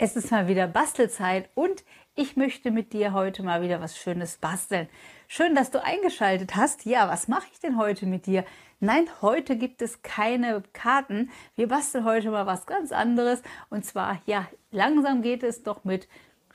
[0.00, 1.82] Es ist mal wieder Bastelzeit und
[2.14, 4.88] ich möchte mit dir heute mal wieder was Schönes basteln.
[5.26, 6.84] Schön, dass du eingeschaltet hast.
[6.84, 8.44] Ja, was mache ich denn heute mit dir?
[8.78, 11.32] Nein, heute gibt es keine Karten.
[11.56, 13.42] Wir basteln heute mal was ganz anderes.
[13.70, 16.06] Und zwar, ja, langsam geht es doch mit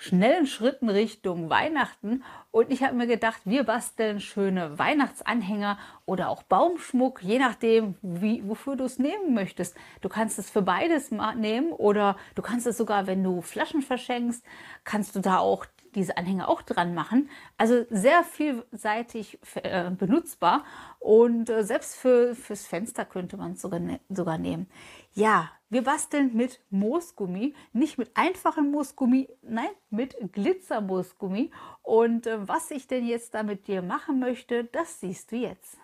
[0.03, 2.23] schnellen Schritten Richtung Weihnachten.
[2.51, 8.45] Und ich habe mir gedacht, wir basteln schöne Weihnachtsanhänger oder auch Baumschmuck, je nachdem, wie,
[8.45, 9.77] wofür du es nehmen möchtest.
[10.01, 14.43] Du kannst es für beides nehmen oder du kannst es sogar, wenn du Flaschen verschenkst,
[14.83, 17.29] kannst du da auch diese Anhänger auch dran machen.
[17.57, 20.63] Also sehr vielseitig äh, benutzbar
[20.99, 24.67] und äh, selbst für, fürs Fenster könnte man es sogar, ne sogar nehmen.
[25.13, 31.51] Ja, wir basteln mit Moosgummi, nicht mit einfachem Moosgummi, nein, mit Glitzermoosgummi.
[31.81, 35.77] Und äh, was ich denn jetzt da mit dir machen möchte, das siehst du jetzt.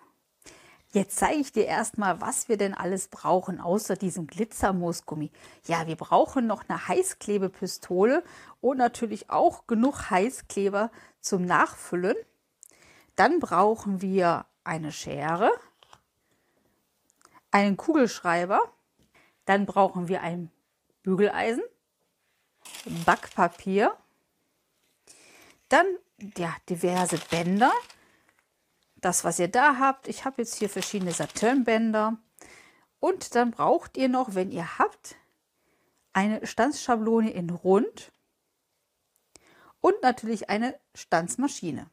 [0.91, 5.31] Jetzt zeige ich dir erstmal, was wir denn alles brauchen, außer diesem Glitzermoosgummi.
[5.67, 8.23] Ja, wir brauchen noch eine Heißklebepistole
[8.59, 10.89] und natürlich auch genug Heißkleber
[11.21, 12.15] zum Nachfüllen.
[13.15, 15.51] Dann brauchen wir eine Schere,
[17.51, 18.59] einen Kugelschreiber,
[19.45, 20.49] dann brauchen wir ein
[21.03, 21.63] Bügeleisen,
[23.05, 23.95] Backpapier,
[25.69, 25.85] dann
[26.37, 27.71] ja, diverse Bänder.
[29.01, 30.07] Das, was ihr da habt.
[30.07, 32.17] Ich habe jetzt hier verschiedene Saturnbänder.
[32.99, 35.15] Und dann braucht ihr noch, wenn ihr habt,
[36.11, 38.11] eine Stanzschablone in rund
[39.79, 41.89] und natürlich eine Stanzmaschine.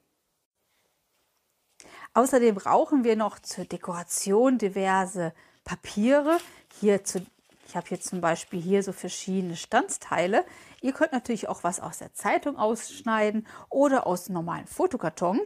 [2.14, 5.32] Außerdem brauchen wir noch zur Dekoration diverse
[5.64, 6.38] Papiere.
[6.80, 7.24] Hier zu
[7.68, 10.44] ich habe hier zum Beispiel hier so verschiedene Standsteile.
[10.82, 15.40] Ihr könnt natürlich auch was aus der Zeitung ausschneiden oder aus normalen Fotokarton.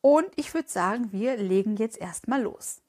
[0.00, 2.80] Und ich würde sagen, wir legen jetzt erstmal los.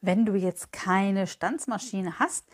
[0.00, 2.44] Wenn du jetzt keine Stanzmaschine hast,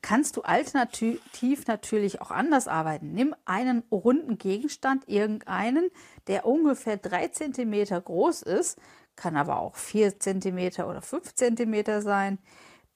[0.00, 3.12] kannst du alternativ natürlich auch anders arbeiten.
[3.12, 5.90] Nimm einen runden Gegenstand, irgendeinen,
[6.26, 8.78] der ungefähr 3 cm groß ist,
[9.16, 12.38] kann aber auch 4 cm oder 5 cm sein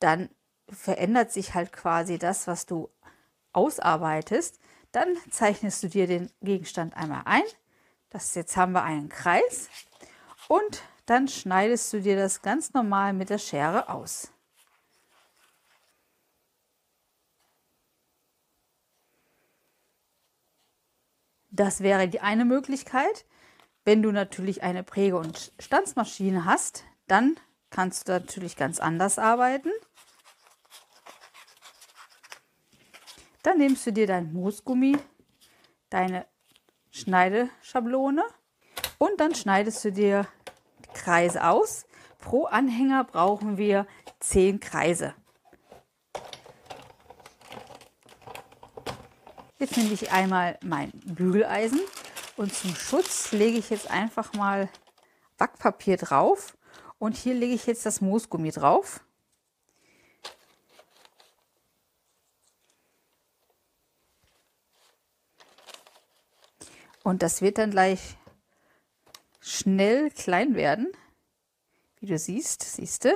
[0.02, 0.28] dann
[0.68, 2.90] verändert sich halt quasi das, was du
[3.52, 4.58] ausarbeitest.
[4.90, 7.42] Dann zeichnest du dir den Gegenstand einmal ein.
[8.12, 9.70] Das jetzt haben wir einen Kreis
[10.46, 14.30] und dann schneidest du dir das ganz normal mit der Schere aus.
[21.50, 23.24] Das wäre die eine Möglichkeit.
[23.86, 27.40] Wenn du natürlich eine Präge- und Stanzmaschine hast, dann
[27.70, 29.70] kannst du natürlich ganz anders arbeiten.
[33.42, 34.98] Dann nimmst du dir dein Moosgummi,
[35.88, 36.26] deine
[36.92, 38.22] Schneideschablone
[38.98, 40.28] und dann schneidest du dir
[40.94, 41.86] Kreise aus.
[42.20, 43.86] Pro Anhänger brauchen wir
[44.20, 45.14] 10 Kreise.
[49.58, 51.80] Jetzt nehme ich einmal mein Bügeleisen
[52.36, 54.68] und zum Schutz lege ich jetzt einfach mal
[55.38, 56.56] Backpapier drauf
[56.98, 59.00] und hier lege ich jetzt das Moosgummi drauf.
[67.02, 68.16] Und das wird dann gleich
[69.40, 70.92] schnell klein werden.
[71.98, 73.10] Wie du siehst, siehst du.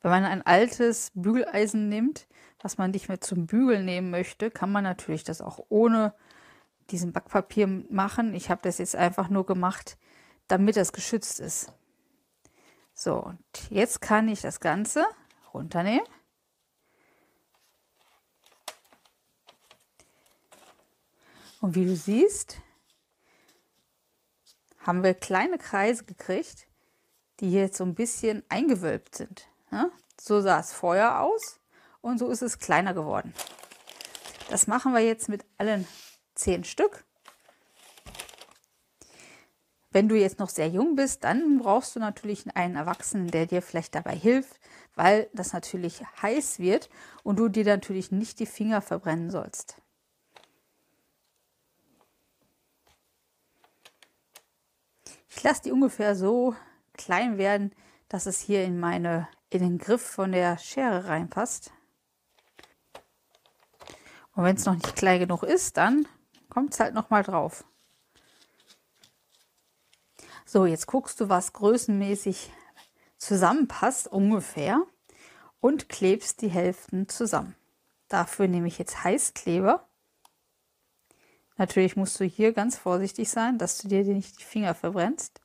[0.00, 2.28] Wenn man ein altes Bügeleisen nimmt,
[2.60, 6.14] was man nicht mehr zum Bügeln nehmen möchte, kann man natürlich das auch ohne
[6.90, 8.34] diesen Backpapier machen.
[8.34, 9.98] Ich habe das jetzt einfach nur gemacht,
[10.46, 11.72] damit das geschützt ist.
[12.94, 13.38] So, und
[13.70, 15.04] jetzt kann ich das Ganze
[15.52, 16.06] runternehmen.
[21.60, 22.58] Und wie du siehst,
[24.78, 26.66] haben wir kleine Kreise gekriegt,
[27.40, 29.48] die jetzt so ein bisschen eingewölbt sind.
[29.70, 29.90] Ja?
[30.20, 31.60] So sah es vorher aus
[32.00, 33.34] und so ist es kleiner geworden.
[34.50, 35.86] Das machen wir jetzt mit allen
[36.34, 37.04] zehn Stück.
[39.90, 43.62] Wenn du jetzt noch sehr jung bist, dann brauchst du natürlich einen Erwachsenen, der dir
[43.62, 44.60] vielleicht dabei hilft,
[44.94, 46.90] weil das natürlich heiß wird
[47.24, 49.76] und du dir natürlich nicht die Finger verbrennen sollst.
[55.38, 56.56] Ich lasse die ungefähr so
[56.94, 57.72] klein werden,
[58.08, 61.70] dass es hier in, meine, in den Griff von der Schere reinpasst.
[64.34, 66.08] Und wenn es noch nicht klein genug ist, dann
[66.48, 67.64] kommt es halt noch mal drauf.
[70.44, 72.50] So, jetzt guckst du, was größenmäßig
[73.16, 74.82] zusammenpasst ungefähr
[75.60, 77.54] und klebst die Hälften zusammen.
[78.08, 79.87] Dafür nehme ich jetzt Heißkleber
[81.58, 85.40] Natürlich musst du hier ganz vorsichtig sein, dass du dir nicht die Finger verbrennst.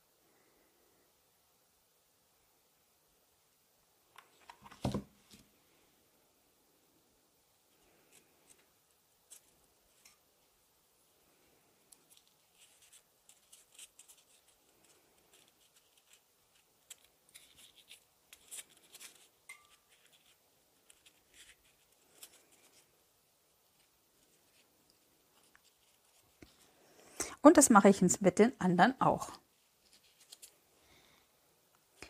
[27.44, 29.30] Und das mache ich jetzt mit den anderen auch.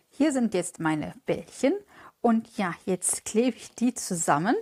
[0.09, 1.73] Hier sind jetzt meine Bällchen
[2.21, 4.55] und ja, jetzt klebe ich die zusammen.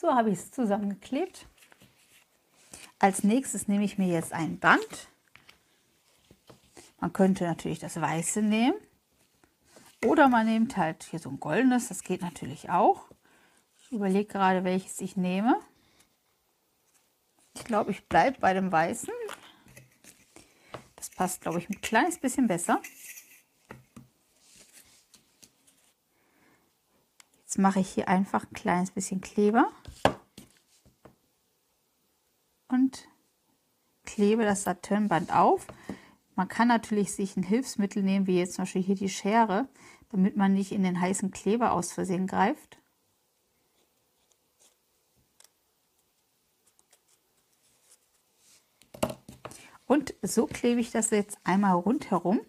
[0.00, 1.46] So habe ich es zusammengeklebt.
[2.98, 5.10] Als nächstes nehme ich mir jetzt ein Band.
[7.00, 8.72] Man könnte natürlich das weiße nehmen.
[10.02, 13.10] Oder man nimmt halt hier so ein goldenes, das geht natürlich auch.
[13.82, 15.60] Ich überlege gerade, welches ich nehme.
[17.54, 19.12] Ich glaube, ich bleibe bei dem weißen.
[20.96, 22.80] Das passt, glaube ich, ein kleines bisschen besser.
[27.50, 29.72] Jetzt mache ich hier einfach ein kleines bisschen Kleber
[32.68, 33.08] und
[34.04, 35.66] klebe das Saturnband auf.
[36.36, 39.68] Man kann natürlich sich ein Hilfsmittel nehmen, wie jetzt zum Beispiel hier die Schere,
[40.10, 42.78] damit man nicht in den heißen Kleber aus Versehen greift.
[49.86, 52.42] Und so klebe ich das jetzt einmal rundherum.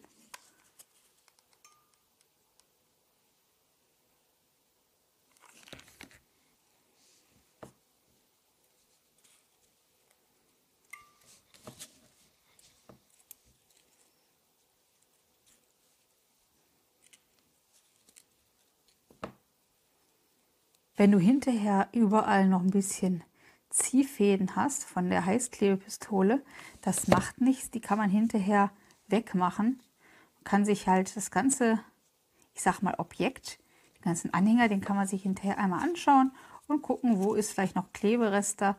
[21.01, 23.24] Wenn du hinterher überall noch ein bisschen
[23.71, 26.44] Ziehfäden hast von der Heißklebepistole,
[26.83, 28.69] das macht nichts, die kann man hinterher
[29.07, 29.81] wegmachen.
[30.36, 31.80] Man kann sich halt das ganze,
[32.53, 33.57] ich sag mal Objekt,
[33.98, 36.33] den ganzen Anhänger, den kann man sich hinterher einmal anschauen
[36.68, 38.77] und gucken, wo ist vielleicht noch Kleberester.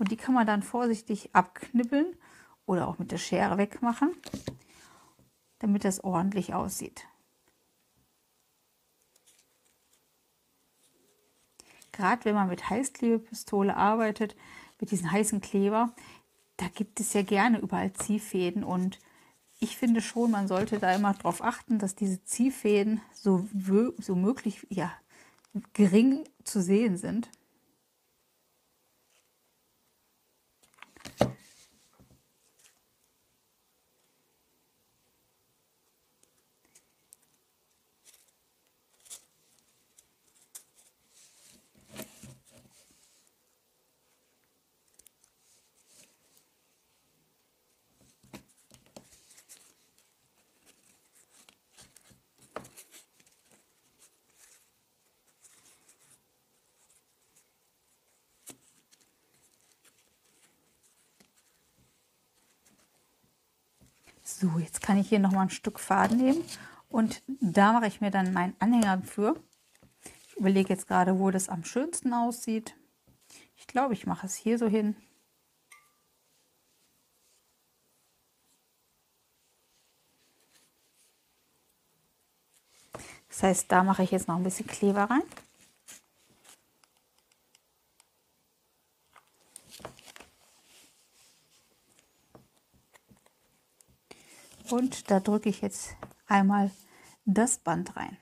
[0.00, 2.16] Und die kann man dann vorsichtig abknibbeln
[2.66, 4.16] oder auch mit der Schere wegmachen,
[5.60, 7.06] damit das ordentlich aussieht.
[12.00, 14.34] Gerade wenn man mit Heißklebepistole arbeitet,
[14.80, 15.92] mit diesen heißen Kleber,
[16.56, 18.98] da gibt es ja gerne überall Ziehfäden und
[19.60, 23.46] ich finde schon, man sollte da immer darauf achten, dass diese Ziehfäden so,
[23.98, 24.90] so möglich ja,
[25.74, 27.28] gering zu sehen sind.
[64.38, 66.44] So, jetzt kann ich hier noch mal ein Stück Faden nehmen
[66.88, 69.34] und da mache ich mir dann meinen Anhänger für.
[70.28, 72.74] Ich überlege jetzt gerade, wo das am schönsten aussieht.
[73.56, 74.96] Ich glaube, ich mache es hier so hin.
[83.28, 85.22] Das heißt, da mache ich jetzt noch ein bisschen Kleber rein.
[94.70, 95.96] Und da drücke ich jetzt
[96.26, 96.70] einmal
[97.24, 98.16] das Band rein.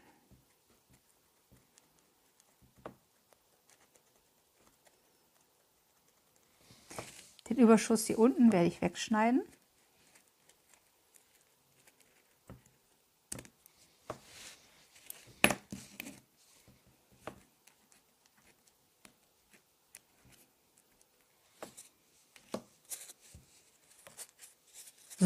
[7.49, 9.43] Den Überschuss hier unten werde ich wegschneiden.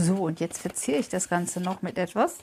[0.02, 2.38] So, und jetzt verziere ich das Ganze noch mit etwas.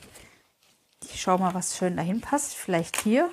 [1.11, 2.55] Ich schaue mal, was schön dahin passt.
[2.55, 3.29] Vielleicht hier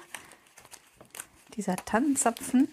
[1.54, 2.66] dieser Tannenzapfen.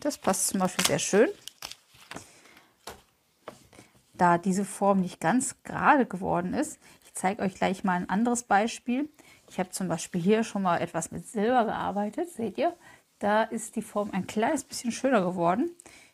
[0.00, 1.28] Das passt zum Beispiel sehr schön.
[4.12, 8.42] Da diese Form nicht ganz gerade geworden ist, ich zeige euch gleich mal ein anderes
[8.42, 9.08] Beispiel.
[9.48, 12.76] Ich habe zum Beispiel hier schon mal etwas mit Silber gearbeitet, seht ihr?
[13.18, 15.70] Da ist die Form ein kleines bisschen schöner geworden.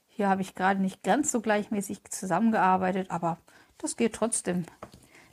[0.06, 3.38] Hier habe ich gerade nicht ganz so gleichmäßig zusammengearbeitet, aber
[3.78, 4.66] das geht trotzdem.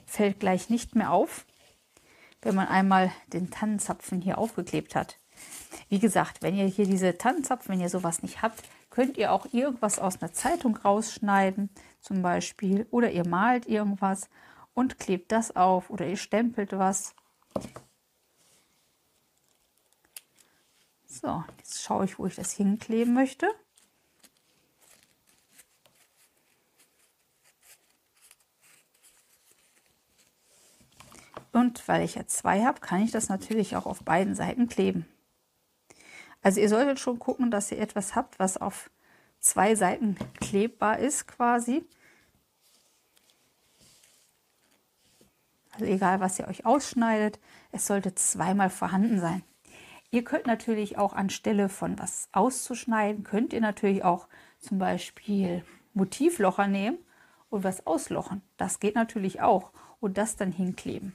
[0.06, 1.46] Fällt gleich nicht mehr auf,
[2.42, 5.18] wenn man einmal den Tannenzapfen hier aufgeklebt hat.
[5.88, 9.46] Wie gesagt, wenn ihr hier diese Tannenzapfen, wenn ihr sowas nicht habt, könnt ihr auch
[9.52, 11.70] irgendwas aus einer Zeitung rausschneiden,
[12.00, 14.28] zum Beispiel, oder ihr malt irgendwas
[14.74, 17.14] und klebt das auf oder ihr stempelt was.
[21.06, 23.48] So, jetzt schaue ich, wo ich das hinkleben möchte.
[31.54, 35.06] Und weil ich jetzt zwei habe, kann ich das natürlich auch auf beiden Seiten kleben.
[36.42, 38.90] Also ihr solltet schon gucken, dass ihr etwas habt, was auf
[39.38, 41.86] zwei Seiten klebbar ist quasi.
[45.74, 47.38] Also egal, was ihr euch ausschneidet,
[47.70, 49.44] es sollte zweimal vorhanden sein.
[50.10, 54.26] Ihr könnt natürlich auch anstelle von was auszuschneiden, könnt ihr natürlich auch
[54.58, 56.98] zum Beispiel Motivlocher nehmen
[57.48, 58.42] und was auslochen.
[58.56, 59.70] Das geht natürlich auch
[60.00, 61.14] und das dann hinkleben.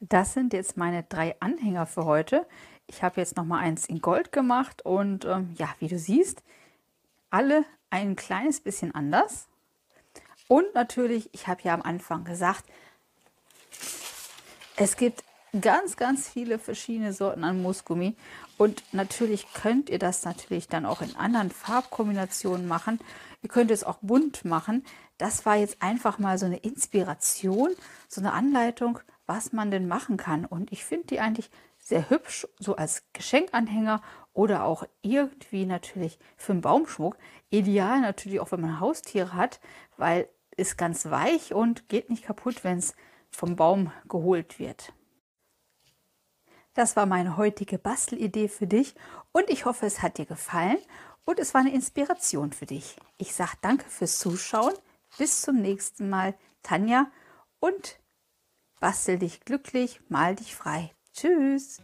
[0.00, 2.46] Das sind jetzt meine drei Anhänger für heute.
[2.86, 6.42] Ich habe jetzt noch mal eins in Gold gemacht und ähm, ja, wie du siehst,
[7.28, 9.46] alle ein kleines bisschen anders.
[10.48, 12.64] Und natürlich, ich habe ja am Anfang gesagt,
[14.76, 15.22] es gibt
[15.60, 18.16] ganz, ganz viele verschiedene Sorten an Moosgummi.
[18.56, 23.00] Und natürlich könnt ihr das natürlich dann auch in anderen Farbkombinationen machen.
[23.42, 24.84] Ihr könnt es auch bunt machen.
[25.18, 27.70] Das war jetzt einfach mal so eine Inspiration,
[28.08, 30.44] so eine Anleitung, was man denn machen kann.
[30.44, 36.50] Und ich finde die eigentlich sehr hübsch, so als Geschenkanhänger oder auch irgendwie natürlich für
[36.50, 37.16] einen Baumschmuck.
[37.48, 39.60] Ideal natürlich auch, wenn man Haustiere hat,
[39.96, 42.96] weil es ganz weich und geht nicht kaputt, wenn es
[43.30, 44.92] vom Baum geholt wird.
[46.74, 48.96] Das war meine heutige Bastelidee für dich
[49.30, 50.78] und ich hoffe, es hat dir gefallen
[51.24, 52.96] und es war eine Inspiration für dich.
[53.16, 54.74] Ich sage danke fürs Zuschauen.
[55.18, 56.34] Bis zum nächsten Mal,
[56.64, 57.06] Tanja
[57.60, 57.99] und
[58.80, 60.90] bastel dich glücklich, mal dich frei.
[61.12, 61.80] Tschüss!